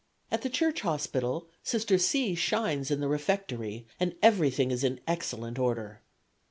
At 0.31 0.41
the 0.41 0.49
Church 0.49 0.81
Hospital 0.81 1.47
Sister 1.61 1.99
C. 1.99 2.33
shines 2.33 2.89
in 2.89 3.01
the 3.01 3.07
refectory, 3.07 3.85
and 3.99 4.15
everything 4.23 4.71
is 4.71 4.83
in 4.83 4.99
excellent 5.05 5.59
order." 5.59 6.01